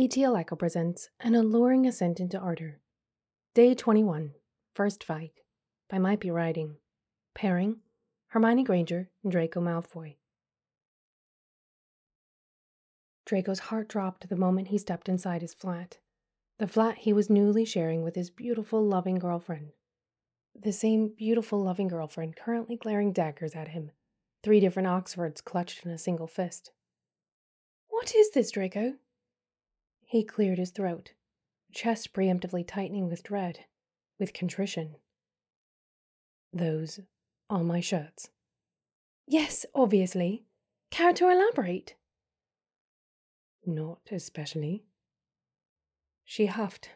Echo 0.00 0.54
presents 0.54 1.10
An 1.18 1.34
Alluring 1.34 1.84
Ascent 1.84 2.20
into 2.20 2.38
Ardor. 2.38 2.78
Day 3.52 3.74
21, 3.74 4.30
First 4.72 5.02
Fight, 5.02 5.32
by 5.90 5.96
mightbewriting. 5.96 6.76
Pairing 7.34 7.78
Hermione 8.28 8.62
Granger 8.62 9.10
and 9.24 9.32
Draco 9.32 9.60
Malfoy. 9.60 10.14
Draco's 13.26 13.58
heart 13.58 13.88
dropped 13.88 14.28
the 14.28 14.36
moment 14.36 14.68
he 14.68 14.78
stepped 14.78 15.08
inside 15.08 15.42
his 15.42 15.52
flat. 15.52 15.98
The 16.60 16.68
flat 16.68 16.98
he 16.98 17.12
was 17.12 17.28
newly 17.28 17.64
sharing 17.64 18.04
with 18.04 18.14
his 18.14 18.30
beautiful, 18.30 18.80
loving 18.80 19.16
girlfriend. 19.16 19.72
The 20.54 20.72
same 20.72 21.08
beautiful, 21.08 21.60
loving 21.60 21.88
girlfriend 21.88 22.36
currently 22.36 22.76
glaring 22.76 23.12
daggers 23.12 23.56
at 23.56 23.68
him, 23.68 23.90
three 24.44 24.60
different 24.60 24.86
Oxfords 24.86 25.40
clutched 25.40 25.84
in 25.84 25.90
a 25.90 25.98
single 25.98 26.28
fist. 26.28 26.70
What 27.88 28.14
is 28.14 28.30
this, 28.30 28.52
Draco? 28.52 28.94
He 30.08 30.24
cleared 30.24 30.56
his 30.56 30.70
throat, 30.70 31.12
chest 31.70 32.14
preemptively 32.14 32.66
tightening 32.66 33.10
with 33.10 33.22
dread, 33.22 33.66
with 34.18 34.32
contrition. 34.32 34.96
Those 36.50 37.00
are 37.50 37.62
my 37.62 37.80
shirts. 37.80 38.30
Yes, 39.26 39.66
obviously. 39.74 40.44
Care 40.90 41.12
to 41.12 41.28
elaborate? 41.28 41.94
Not 43.66 44.00
especially. 44.10 44.84
She 46.24 46.46
huffed. 46.46 46.88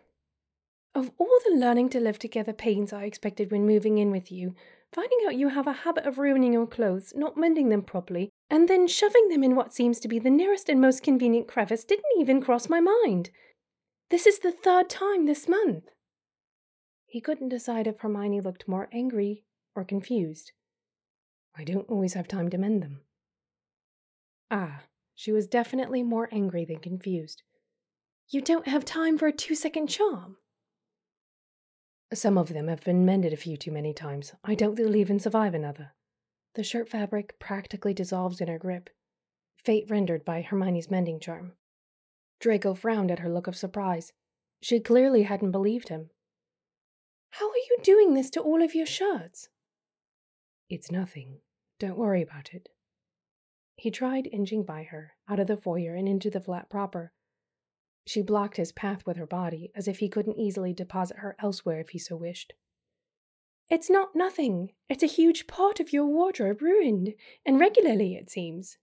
Of 0.94 1.10
all 1.18 1.38
the 1.44 1.54
learning 1.54 1.90
to 1.90 2.00
live 2.00 2.18
together 2.18 2.54
pains 2.54 2.94
I 2.94 3.04
expected 3.04 3.50
when 3.50 3.66
moving 3.66 3.98
in 3.98 4.10
with 4.10 4.32
you, 4.32 4.54
finding 4.90 5.18
out 5.26 5.36
you 5.36 5.50
have 5.50 5.66
a 5.66 5.84
habit 5.84 6.06
of 6.06 6.16
ruining 6.16 6.54
your 6.54 6.66
clothes, 6.66 7.12
not 7.14 7.36
mending 7.36 7.68
them 7.68 7.82
properly, 7.82 8.31
and 8.52 8.68
then 8.68 8.86
shoving 8.86 9.30
them 9.30 9.42
in 9.42 9.56
what 9.56 9.72
seems 9.72 9.98
to 9.98 10.08
be 10.08 10.18
the 10.18 10.28
nearest 10.28 10.68
and 10.68 10.78
most 10.78 11.02
convenient 11.02 11.48
crevice 11.48 11.84
didn't 11.84 12.04
even 12.20 12.38
cross 12.38 12.68
my 12.68 12.80
mind. 12.80 13.30
This 14.10 14.26
is 14.26 14.40
the 14.40 14.52
third 14.52 14.90
time 14.90 15.24
this 15.24 15.48
month. 15.48 15.84
He 17.06 17.22
couldn't 17.22 17.48
decide 17.48 17.86
if 17.86 18.00
Hermione 18.00 18.42
looked 18.42 18.68
more 18.68 18.90
angry 18.92 19.44
or 19.74 19.84
confused. 19.84 20.52
I 21.56 21.64
don't 21.64 21.88
always 21.88 22.12
have 22.12 22.28
time 22.28 22.50
to 22.50 22.58
mend 22.58 22.82
them. 22.82 23.00
Ah, 24.50 24.82
she 25.14 25.32
was 25.32 25.46
definitely 25.46 26.02
more 26.02 26.28
angry 26.30 26.66
than 26.66 26.78
confused. 26.78 27.42
You 28.28 28.42
don't 28.42 28.68
have 28.68 28.84
time 28.84 29.16
for 29.16 29.28
a 29.28 29.32
two 29.32 29.54
second 29.54 29.86
charm? 29.86 30.36
Some 32.12 32.36
of 32.36 32.50
them 32.50 32.68
have 32.68 32.84
been 32.84 33.06
mended 33.06 33.32
a 33.32 33.38
few 33.38 33.56
too 33.56 33.72
many 33.72 33.94
times. 33.94 34.34
I 34.44 34.54
doubt 34.54 34.76
they'll 34.76 34.94
even 34.96 35.18
survive 35.18 35.54
another. 35.54 35.92
The 36.54 36.62
shirt 36.62 36.88
fabric 36.88 37.38
practically 37.38 37.94
dissolves 37.94 38.40
in 38.40 38.48
her 38.48 38.58
grip, 38.58 38.90
fate 39.56 39.88
rendered 39.88 40.24
by 40.24 40.42
Hermione's 40.42 40.90
mending 40.90 41.18
charm. 41.18 41.54
Draco 42.40 42.74
frowned 42.74 43.10
at 43.10 43.20
her 43.20 43.30
look 43.30 43.46
of 43.46 43.56
surprise. 43.56 44.12
She 44.60 44.80
clearly 44.80 45.22
hadn't 45.22 45.52
believed 45.52 45.88
him. 45.88 46.10
How 47.30 47.48
are 47.48 47.56
you 47.56 47.78
doing 47.82 48.14
this 48.14 48.28
to 48.30 48.40
all 48.40 48.62
of 48.62 48.74
your 48.74 48.84
shirts? 48.84 49.48
It's 50.68 50.90
nothing. 50.90 51.40
Don't 51.78 51.98
worry 51.98 52.20
about 52.20 52.52
it. 52.52 52.68
He 53.76 53.90
tried 53.90 54.28
inching 54.30 54.64
by 54.64 54.82
her, 54.84 55.14
out 55.28 55.40
of 55.40 55.46
the 55.46 55.56
foyer 55.56 55.94
and 55.94 56.06
into 56.06 56.30
the 56.30 56.40
flat 56.40 56.68
proper. 56.68 57.12
She 58.06 58.20
blocked 58.20 58.56
his 58.56 58.72
path 58.72 59.06
with 59.06 59.16
her 59.16 59.26
body, 59.26 59.70
as 59.74 59.88
if 59.88 60.00
he 60.00 60.08
couldn't 60.08 60.38
easily 60.38 60.74
deposit 60.74 61.18
her 61.18 61.34
elsewhere 61.38 61.80
if 61.80 61.90
he 61.90 61.98
so 61.98 62.16
wished. 62.16 62.52
It's 63.70 63.88
not 63.88 64.14
nothing. 64.14 64.72
It's 64.88 65.02
a 65.02 65.06
huge 65.06 65.46
part 65.46 65.80
of 65.80 65.92
your 65.92 66.06
wardrobe 66.06 66.60
ruined, 66.60 67.14
and 67.46 67.58
regularly, 67.58 68.14
it 68.14 68.30
seems. 68.30 68.76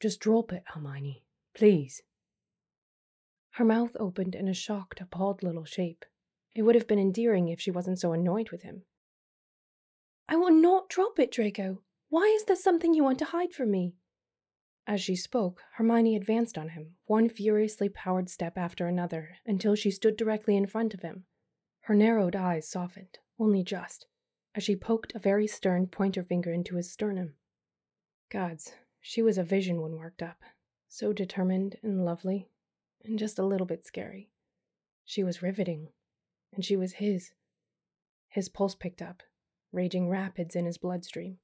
Just 0.00 0.20
drop 0.20 0.52
it, 0.52 0.62
Hermione. 0.68 1.24
Please. 1.54 2.02
Her 3.52 3.64
mouth 3.64 3.96
opened 3.98 4.34
in 4.34 4.46
a 4.48 4.54
shocked, 4.54 5.00
appalled 5.00 5.42
little 5.42 5.64
shape. 5.64 6.04
It 6.54 6.62
would 6.62 6.74
have 6.74 6.86
been 6.86 6.98
endearing 6.98 7.48
if 7.48 7.60
she 7.60 7.70
wasn't 7.70 7.98
so 7.98 8.12
annoyed 8.12 8.50
with 8.50 8.62
him. 8.62 8.82
I 10.28 10.36
will 10.36 10.52
not 10.52 10.88
drop 10.88 11.18
it, 11.18 11.32
Draco. 11.32 11.82
Why 12.08 12.32
is 12.36 12.44
there 12.44 12.56
something 12.56 12.94
you 12.94 13.04
want 13.04 13.18
to 13.18 13.26
hide 13.26 13.52
from 13.52 13.70
me? 13.70 13.96
As 14.86 15.00
she 15.00 15.16
spoke, 15.16 15.60
Hermione 15.74 16.16
advanced 16.16 16.56
on 16.56 16.70
him, 16.70 16.94
one 17.06 17.28
furiously 17.28 17.88
powered 17.88 18.30
step 18.30 18.56
after 18.56 18.86
another, 18.86 19.36
until 19.44 19.74
she 19.74 19.90
stood 19.90 20.16
directly 20.16 20.56
in 20.56 20.66
front 20.66 20.94
of 20.94 21.02
him. 21.02 21.24
Her 21.88 21.94
narrowed 21.94 22.36
eyes 22.36 22.68
softened, 22.68 23.18
only 23.38 23.62
just, 23.62 24.04
as 24.54 24.62
she 24.62 24.76
poked 24.76 25.14
a 25.14 25.18
very 25.18 25.46
stern 25.46 25.86
pointer 25.86 26.22
finger 26.22 26.52
into 26.52 26.76
his 26.76 26.92
sternum. 26.92 27.36
Gods, 28.28 28.74
she 29.00 29.22
was 29.22 29.38
a 29.38 29.42
vision 29.42 29.80
when 29.80 29.96
worked 29.96 30.22
up, 30.22 30.42
so 30.86 31.14
determined 31.14 31.78
and 31.82 32.04
lovely, 32.04 32.50
and 33.04 33.18
just 33.18 33.38
a 33.38 33.46
little 33.46 33.66
bit 33.66 33.86
scary. 33.86 34.28
She 35.06 35.24
was 35.24 35.40
riveting, 35.40 35.88
and 36.52 36.62
she 36.62 36.76
was 36.76 36.92
his. 37.00 37.32
His 38.28 38.50
pulse 38.50 38.74
picked 38.74 39.00
up, 39.00 39.22
raging 39.72 40.10
rapids 40.10 40.54
in 40.54 40.66
his 40.66 40.76
bloodstream. 40.76 41.38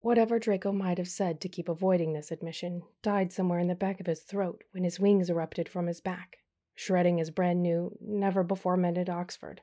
Whatever 0.00 0.38
Draco 0.38 0.72
might 0.72 0.96
have 0.96 1.06
said 1.06 1.38
to 1.42 1.50
keep 1.50 1.68
avoiding 1.68 2.14
this 2.14 2.30
admission 2.30 2.84
died 3.02 3.30
somewhere 3.30 3.58
in 3.58 3.68
the 3.68 3.74
back 3.74 4.00
of 4.00 4.06
his 4.06 4.22
throat 4.22 4.64
when 4.70 4.84
his 4.84 4.98
wings 4.98 5.28
erupted 5.28 5.68
from 5.68 5.86
his 5.86 6.00
back, 6.00 6.38
shredding 6.74 7.18
his 7.18 7.30
brand 7.30 7.62
new, 7.62 7.96
never 8.00 8.42
before 8.42 8.76
mended 8.76 9.10
Oxford. 9.10 9.60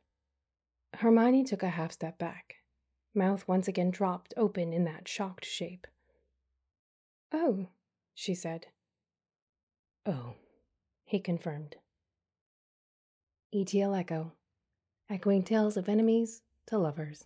Hermione 0.96 1.44
took 1.44 1.64
a 1.64 1.70
half 1.70 1.92
step 1.92 2.18
back, 2.18 2.56
mouth 3.14 3.48
once 3.48 3.68
again 3.68 3.92
dropped 3.92 4.34
open 4.38 4.74
in 4.74 4.86
that 4.86 5.08
shocked 5.08 5.46
shape. 5.46 5.88
Oh, 7.32 7.68
she 8.14 8.34
said. 8.34 8.68
Oh, 10.06 10.36
he 11.06 11.20
confirmed. 11.20 11.76
ETL 13.54 13.96
Echo, 13.96 14.34
echoing 15.10 15.44
tales 15.44 15.78
of 15.78 15.90
enemies 15.90 16.42
to 16.68 16.78
lovers. 16.78 17.26